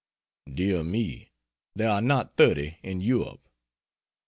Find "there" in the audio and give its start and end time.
1.75-1.89